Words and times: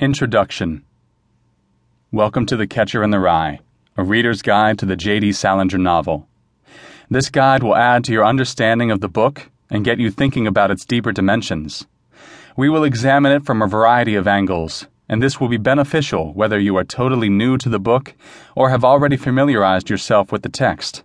Introduction 0.00 0.84
Welcome 2.12 2.46
to 2.46 2.56
The 2.56 2.68
Catcher 2.68 3.02
in 3.02 3.10
the 3.10 3.18
Rye, 3.18 3.58
a 3.96 4.04
reader's 4.04 4.42
guide 4.42 4.78
to 4.78 4.86
the 4.86 4.94
J.D. 4.94 5.32
Salinger 5.32 5.76
novel. 5.76 6.28
This 7.10 7.28
guide 7.28 7.64
will 7.64 7.74
add 7.74 8.04
to 8.04 8.12
your 8.12 8.24
understanding 8.24 8.92
of 8.92 9.00
the 9.00 9.08
book 9.08 9.50
and 9.68 9.84
get 9.84 9.98
you 9.98 10.12
thinking 10.12 10.46
about 10.46 10.70
its 10.70 10.84
deeper 10.84 11.10
dimensions. 11.10 11.88
We 12.56 12.68
will 12.68 12.84
examine 12.84 13.32
it 13.32 13.44
from 13.44 13.60
a 13.60 13.66
variety 13.66 14.14
of 14.14 14.28
angles, 14.28 14.86
and 15.08 15.20
this 15.20 15.40
will 15.40 15.48
be 15.48 15.56
beneficial 15.56 16.32
whether 16.32 16.60
you 16.60 16.76
are 16.76 16.84
totally 16.84 17.28
new 17.28 17.58
to 17.58 17.68
the 17.68 17.80
book 17.80 18.14
or 18.54 18.70
have 18.70 18.84
already 18.84 19.16
familiarized 19.16 19.90
yourself 19.90 20.30
with 20.30 20.42
the 20.42 20.48
text. 20.48 21.02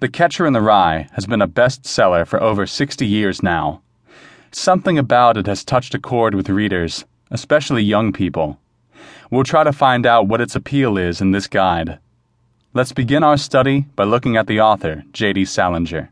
The 0.00 0.10
Catcher 0.10 0.44
in 0.44 0.52
the 0.52 0.60
Rye 0.60 1.08
has 1.12 1.24
been 1.24 1.40
a 1.40 1.48
bestseller 1.48 2.26
for 2.26 2.38
over 2.42 2.66
60 2.66 3.06
years 3.06 3.42
now. 3.42 3.80
Something 4.52 4.98
about 4.98 5.38
it 5.38 5.46
has 5.46 5.64
touched 5.64 5.94
a 5.94 5.98
chord 5.98 6.34
with 6.34 6.50
readers, 6.50 7.06
especially 7.30 7.82
young 7.82 8.12
people. 8.12 8.58
We'll 9.30 9.44
try 9.44 9.64
to 9.64 9.72
find 9.72 10.06
out 10.06 10.28
what 10.28 10.40
its 10.40 10.56
appeal 10.56 10.96
is 10.96 11.20
in 11.20 11.32
this 11.32 11.46
guide. 11.46 11.98
Let's 12.74 12.92
begin 12.92 13.24
our 13.24 13.36
study 13.36 13.86
by 13.96 14.04
looking 14.04 14.36
at 14.36 14.46
the 14.46 14.60
author, 14.60 15.04
J.D. 15.12 15.44
Salinger. 15.46 16.10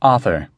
Author 0.00 0.48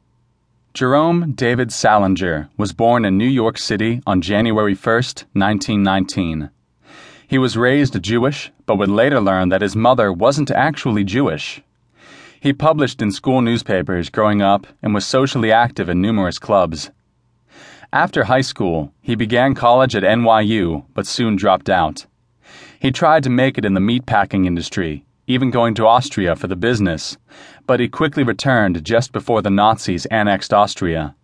Jerome 0.74 1.32
David 1.32 1.72
Salinger 1.72 2.48
was 2.56 2.72
born 2.72 3.04
in 3.04 3.16
New 3.16 3.28
York 3.28 3.58
City 3.58 4.02
on 4.06 4.20
January 4.20 4.74
1, 4.74 4.94
1919. 4.94 6.50
He 7.28 7.38
was 7.38 7.56
raised 7.56 8.02
Jewish, 8.02 8.50
but 8.66 8.76
would 8.76 8.88
later 8.88 9.20
learn 9.20 9.50
that 9.50 9.62
his 9.62 9.76
mother 9.76 10.12
wasn't 10.12 10.50
actually 10.50 11.04
Jewish. 11.04 11.62
He 12.40 12.52
published 12.52 13.00
in 13.00 13.12
school 13.12 13.40
newspapers 13.40 14.10
growing 14.10 14.42
up 14.42 14.66
and 14.82 14.92
was 14.92 15.06
socially 15.06 15.52
active 15.52 15.88
in 15.88 16.00
numerous 16.00 16.38
clubs. 16.38 16.90
After 17.94 18.24
high 18.24 18.40
school, 18.40 18.92
he 19.00 19.14
began 19.14 19.54
college 19.54 19.94
at 19.94 20.02
NYU, 20.02 20.84
but 20.94 21.06
soon 21.06 21.36
dropped 21.36 21.70
out. 21.70 22.06
He 22.80 22.90
tried 22.90 23.22
to 23.22 23.30
make 23.30 23.56
it 23.56 23.64
in 23.64 23.74
the 23.74 23.80
meatpacking 23.80 24.46
industry, 24.46 25.04
even 25.28 25.52
going 25.52 25.76
to 25.76 25.86
Austria 25.86 26.34
for 26.34 26.48
the 26.48 26.56
business, 26.56 27.16
but 27.68 27.78
he 27.78 27.86
quickly 27.86 28.24
returned 28.24 28.84
just 28.84 29.12
before 29.12 29.42
the 29.42 29.50
Nazis 29.50 30.06
annexed 30.06 30.52
Austria. 30.52 31.14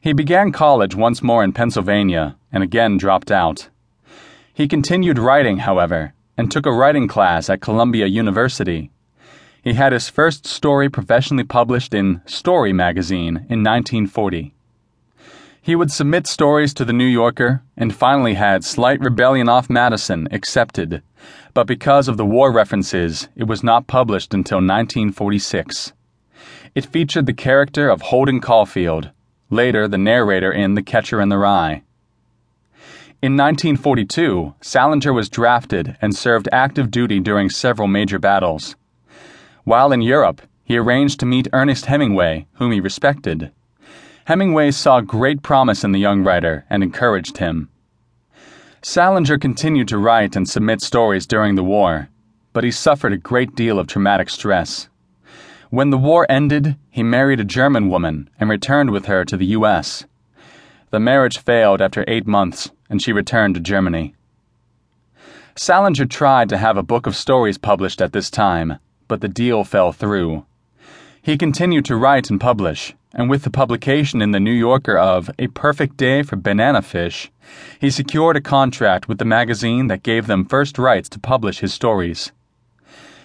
He 0.00 0.12
began 0.12 0.50
college 0.50 0.96
once 0.96 1.22
more 1.22 1.44
in 1.44 1.52
Pennsylvania 1.52 2.36
and 2.50 2.64
again 2.64 2.96
dropped 2.96 3.30
out. 3.30 3.68
He 4.52 4.66
continued 4.66 5.16
writing, 5.16 5.58
however, 5.58 6.12
and 6.36 6.50
took 6.50 6.66
a 6.66 6.72
writing 6.72 7.06
class 7.06 7.48
at 7.48 7.60
Columbia 7.60 8.06
University. 8.06 8.90
He 9.62 9.74
had 9.74 9.92
his 9.92 10.08
first 10.08 10.44
story 10.44 10.90
professionally 10.90 11.44
published 11.44 11.94
in 11.94 12.20
Story 12.26 12.72
magazine 12.72 13.46
in 13.48 13.62
1940. 13.62 14.55
He 15.66 15.74
would 15.74 15.90
submit 15.90 16.28
stories 16.28 16.72
to 16.74 16.84
the 16.84 16.92
New 16.92 17.08
Yorker 17.08 17.60
and 17.76 17.92
finally 17.92 18.34
had 18.34 18.62
Slight 18.62 19.00
Rebellion 19.00 19.48
Off 19.48 19.68
Madison 19.68 20.28
accepted, 20.30 21.02
but 21.54 21.66
because 21.66 22.06
of 22.06 22.16
the 22.16 22.24
war 22.24 22.52
references, 22.52 23.26
it 23.34 23.48
was 23.48 23.64
not 23.64 23.88
published 23.88 24.32
until 24.32 24.58
1946. 24.58 25.92
It 26.76 26.86
featured 26.86 27.26
the 27.26 27.32
character 27.32 27.88
of 27.88 28.02
Holden 28.02 28.40
Caulfield, 28.40 29.10
later 29.50 29.88
the 29.88 29.98
narrator 29.98 30.52
in 30.52 30.76
The 30.76 30.84
Catcher 30.84 31.20
in 31.20 31.30
the 31.30 31.38
Rye. 31.38 31.82
In 33.20 33.36
1942, 33.36 34.54
Salinger 34.60 35.12
was 35.12 35.28
drafted 35.28 35.96
and 36.00 36.14
served 36.14 36.48
active 36.52 36.92
duty 36.92 37.18
during 37.18 37.50
several 37.50 37.88
major 37.88 38.20
battles. 38.20 38.76
While 39.64 39.90
in 39.90 40.00
Europe, 40.00 40.42
he 40.62 40.78
arranged 40.78 41.18
to 41.18 41.26
meet 41.26 41.48
Ernest 41.52 41.86
Hemingway, 41.86 42.46
whom 42.52 42.70
he 42.70 42.78
respected. 42.78 43.50
Hemingway 44.26 44.72
saw 44.72 45.00
great 45.00 45.40
promise 45.40 45.84
in 45.84 45.92
the 45.92 46.00
young 46.00 46.24
writer 46.24 46.64
and 46.68 46.82
encouraged 46.82 47.38
him. 47.38 47.68
Salinger 48.82 49.38
continued 49.38 49.86
to 49.86 49.98
write 49.98 50.34
and 50.34 50.48
submit 50.48 50.80
stories 50.80 51.28
during 51.28 51.54
the 51.54 51.62
war, 51.62 52.08
but 52.52 52.64
he 52.64 52.72
suffered 52.72 53.12
a 53.12 53.18
great 53.18 53.54
deal 53.54 53.78
of 53.78 53.86
traumatic 53.86 54.28
stress. 54.28 54.88
When 55.70 55.90
the 55.90 55.96
war 55.96 56.26
ended, 56.28 56.74
he 56.90 57.04
married 57.04 57.38
a 57.38 57.44
German 57.44 57.88
woman 57.88 58.28
and 58.40 58.50
returned 58.50 58.90
with 58.90 59.06
her 59.06 59.24
to 59.24 59.36
the 59.36 59.46
U.S. 59.58 60.06
The 60.90 60.98
marriage 60.98 61.38
failed 61.38 61.80
after 61.80 62.04
eight 62.08 62.26
months, 62.26 62.72
and 62.90 63.00
she 63.00 63.12
returned 63.12 63.54
to 63.54 63.60
Germany. 63.60 64.16
Salinger 65.54 66.04
tried 66.04 66.48
to 66.48 66.58
have 66.58 66.76
a 66.76 66.82
book 66.82 67.06
of 67.06 67.14
stories 67.14 67.58
published 67.58 68.02
at 68.02 68.12
this 68.12 68.28
time, 68.28 68.80
but 69.06 69.20
the 69.20 69.28
deal 69.28 69.62
fell 69.62 69.92
through. 69.92 70.44
He 71.22 71.38
continued 71.38 71.84
to 71.84 71.96
write 71.96 72.28
and 72.28 72.40
publish, 72.40 72.94
and 73.16 73.30
with 73.30 73.44
the 73.44 73.50
publication 73.50 74.20
in 74.20 74.32
the 74.32 74.38
New 74.38 74.52
Yorker 74.52 74.98
of 74.98 75.30
A 75.38 75.46
Perfect 75.48 75.96
Day 75.96 76.22
for 76.22 76.36
Bananafish, 76.36 77.30
he 77.80 77.88
secured 77.88 78.36
a 78.36 78.42
contract 78.42 79.08
with 79.08 79.16
the 79.16 79.24
magazine 79.24 79.86
that 79.86 80.02
gave 80.02 80.26
them 80.26 80.44
first 80.44 80.78
rights 80.78 81.08
to 81.08 81.18
publish 81.18 81.60
his 81.60 81.72
stories. 81.72 82.30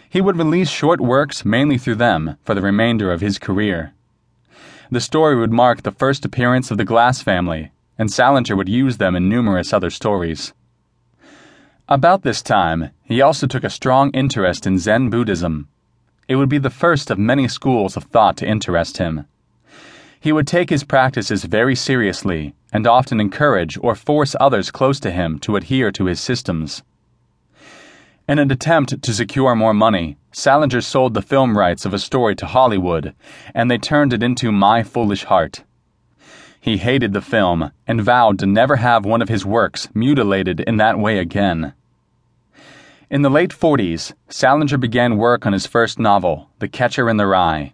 He 0.10 0.22
would 0.22 0.38
release 0.38 0.70
short 0.70 1.02
works 1.02 1.44
mainly 1.44 1.78
through 1.78 1.96
them 1.96 2.38
for 2.46 2.56
the 2.56 2.62
remainder 2.62 3.12
of 3.12 3.20
his 3.20 3.38
career. 3.38 3.92
The 4.90 5.02
story 5.02 5.36
would 5.36 5.52
mark 5.52 5.84
the 5.84 5.92
first 5.92 6.24
appearance 6.24 6.72
of 6.72 6.78
the 6.78 6.86
Glass 6.86 7.22
family, 7.22 7.72
and 7.98 8.10
Salinger 8.10 8.56
would 8.56 8.70
use 8.70 8.96
them 8.96 9.14
in 9.14 9.28
numerous 9.28 9.74
other 9.74 9.90
stories. 9.90 10.54
About 11.90 12.24
this 12.24 12.42
time, 12.42 12.92
he 13.04 13.22
also 13.22 13.46
took 13.46 13.66
a 13.66 13.70
strong 13.70 14.10
interest 14.12 14.66
in 14.66 14.80
Zen 14.80 15.10
Buddhism. 15.10 15.68
It 16.30 16.38
would 16.38 16.48
be 16.50 16.60
the 16.60 16.70
first 16.70 17.12
of 17.12 17.20
many 17.20 17.50
schools 17.50 17.98
of 17.98 18.06
thought 18.06 18.38
to 18.38 18.48
interest 18.48 18.98
him. 18.98 19.26
He 20.22 20.32
would 20.32 20.46
take 20.46 20.70
his 20.70 20.84
practices 20.84 21.46
very 21.46 21.76
seriously 21.76 22.54
and 22.72 22.86
often 22.86 23.20
encourage 23.20 23.76
or 23.82 23.96
force 23.96 24.36
others 24.40 24.70
close 24.70 25.00
to 25.00 25.10
him 25.10 25.40
to 25.40 25.56
adhere 25.56 25.92
to 25.94 26.06
his 26.06 26.22
systems. 26.22 26.84
In 28.30 28.38
an 28.38 28.52
attempt 28.52 29.02
to 29.02 29.14
secure 29.16 29.56
more 29.56 29.74
money, 29.74 30.18
Salinger 30.32 30.82
sold 30.82 31.16
the 31.16 31.24
film 31.24 31.58
rights 31.58 31.86
of 31.86 31.94
a 31.96 31.98
story 31.98 32.36
to 32.36 32.46
Hollywood, 32.46 33.16
and 33.56 33.70
they 33.70 33.80
turned 33.80 34.14
it 34.14 34.22
into 34.22 34.52
My 34.52 34.84
Foolish 34.84 35.24
Heart. 35.24 35.64
He 36.60 36.78
hated 36.78 37.14
the 37.14 37.22
film 37.22 37.72
and 37.88 38.04
vowed 38.04 38.38
to 38.40 38.46
never 38.46 38.76
have 38.76 39.04
one 39.04 39.24
of 39.24 39.28
his 39.28 39.44
works 39.44 39.90
mutilated 39.96 40.60
in 40.60 40.78
that 40.78 41.00
way 41.00 41.18
again. 41.18 41.74
In 43.10 43.24
the 43.24 43.32
late 43.32 43.50
40s, 43.50 44.14
Salinger 44.30 44.78
began 44.78 45.18
work 45.18 45.48
on 45.48 45.54
his 45.54 45.66
first 45.66 45.98
novel, 45.98 46.52
The 46.60 46.68
Catcher 46.68 47.10
in 47.10 47.18
the 47.18 47.26
Rye. 47.26 47.74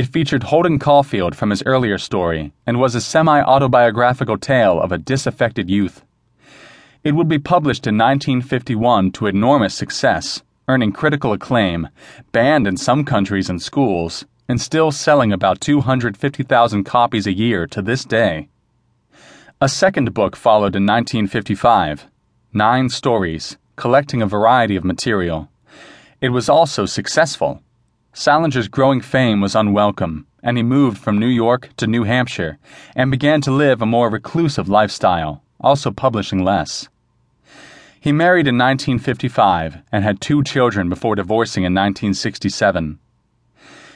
It 0.00 0.06
featured 0.06 0.44
Holden 0.44 0.78
Caulfield 0.78 1.36
from 1.36 1.50
his 1.50 1.62
earlier 1.66 1.98
story 1.98 2.54
and 2.66 2.80
was 2.80 2.94
a 2.94 3.02
semi 3.02 3.42
autobiographical 3.42 4.38
tale 4.38 4.80
of 4.80 4.92
a 4.92 4.96
disaffected 4.96 5.68
youth. 5.68 6.06
It 7.04 7.12
would 7.14 7.28
be 7.28 7.38
published 7.38 7.86
in 7.86 7.98
1951 7.98 9.12
to 9.12 9.26
enormous 9.26 9.74
success, 9.74 10.42
earning 10.68 10.92
critical 10.92 11.34
acclaim, 11.34 11.90
banned 12.32 12.66
in 12.66 12.78
some 12.78 13.04
countries 13.04 13.50
and 13.50 13.60
schools, 13.60 14.24
and 14.48 14.58
still 14.58 14.90
selling 14.90 15.34
about 15.34 15.60
250,000 15.60 16.84
copies 16.84 17.26
a 17.26 17.36
year 17.36 17.66
to 17.66 17.82
this 17.82 18.06
day. 18.06 18.48
A 19.60 19.68
second 19.68 20.14
book 20.14 20.34
followed 20.34 20.74
in 20.74 20.86
1955 20.86 22.06
Nine 22.54 22.88
Stories, 22.88 23.58
collecting 23.76 24.22
a 24.22 24.26
variety 24.26 24.76
of 24.76 24.82
material. 24.82 25.50
It 26.22 26.30
was 26.30 26.48
also 26.48 26.86
successful 26.86 27.62
Salinger's 28.12 28.68
growing 28.68 29.00
fame 29.00 29.40
was 29.40 29.54
unwelcome, 29.54 30.26
and 30.42 30.56
he 30.56 30.62
moved 30.62 30.98
from 30.98 31.18
New 31.18 31.28
York 31.28 31.70
to 31.76 31.86
New 31.86 32.04
Hampshire 32.04 32.58
and 32.96 33.10
began 33.10 33.40
to 33.42 33.52
live 33.52 33.80
a 33.80 33.86
more 33.86 34.10
reclusive 34.10 34.68
lifestyle, 34.68 35.42
also 35.60 35.90
publishing 35.90 36.42
less. 36.44 36.88
He 38.00 38.12
married 38.12 38.48
in 38.48 38.56
1955 38.56 39.82
and 39.92 40.02
had 40.02 40.20
two 40.20 40.42
children 40.42 40.88
before 40.88 41.14
divorcing 41.14 41.62
in 41.62 41.74
1967. 41.74 42.98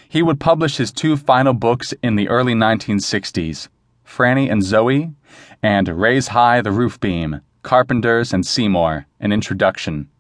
He 0.09 0.23
would 0.23 0.39
publish 0.39 0.77
his 0.77 0.93
two 0.93 1.17
final 1.17 1.55
books 1.55 1.93
in 2.03 2.15
the 2.15 2.29
early 2.29 2.55
1960s 2.55 3.69
Franny 4.07 4.51
and 4.53 4.63
Zooey, 4.63 5.15
and 5.63 5.89
Raise 5.89 6.29
High 6.29 6.61
the 6.61 6.71
Roof 6.71 7.01
Beam 7.01 7.41
Carpenters 7.63 8.33
and 8.33 8.47
Seymour, 8.47 9.07
an 9.19 9.33
introduction. 9.33 10.11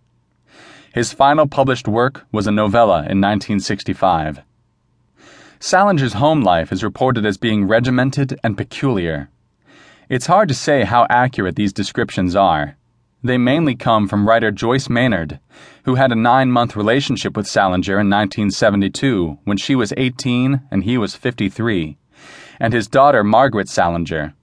His 0.94 1.12
final 1.12 1.49
published 1.49 1.88
work 1.88 2.25
was 2.31 2.46
a 2.46 2.52
novella 2.52 2.99
in 2.99 3.20
1965. 3.20 4.43
Salinger's 5.58 6.12
home 6.12 6.43
life 6.43 6.70
is 6.70 6.85
reported 6.85 7.26
as 7.26 7.37
being 7.37 7.67
regimented 7.67 8.38
and 8.44 8.56
peculiar. 8.56 9.29
It's 10.08 10.26
hard 10.26 10.46
to 10.50 10.55
say 10.55 10.85
how 10.85 11.08
accurate 11.11 11.56
these 11.56 11.73
descriptions 11.73 12.37
are. 12.37 12.76
They 13.25 13.38
mainly 13.38 13.75
come 13.75 14.06
from 14.06 14.29
writer 14.29 14.52
Joyce 14.52 14.88
Maynard, 14.88 15.41
who 15.85 15.96
had 15.96 16.12
a 16.12 16.14
nine 16.14 16.52
month 16.52 16.76
relationship 16.76 17.37
with 17.37 17.49
Salinger 17.49 17.99
in 17.99 18.08
1972 18.08 19.40
when 19.43 19.56
she 19.56 19.75
was 19.75 19.93
18 19.97 20.61
and 20.70 20.85
he 20.85 20.97
was 20.97 21.17
53, 21.17 21.99
and 22.61 22.73
his 22.73 22.87
daughter 22.87 23.25
Margaret 23.25 23.69
Salinger. 23.69 24.35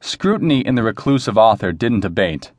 Scrutiny 0.00 0.60
in 0.60 0.76
the 0.76 0.84
reclusive 0.84 1.36
author 1.36 1.72
didn't 1.72 2.04
abate. 2.04 2.52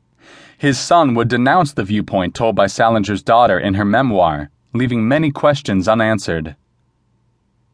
His 0.58 0.78
son 0.78 1.14
would 1.14 1.28
denounce 1.28 1.72
the 1.72 1.84
viewpoint 1.84 2.34
told 2.34 2.54
by 2.56 2.66
Salinger's 2.66 3.22
daughter 3.22 3.58
in 3.58 3.74
her 3.74 3.84
memoir, 3.84 4.50
leaving 4.72 5.06
many 5.06 5.30
questions 5.30 5.88
unanswered. 5.88 6.56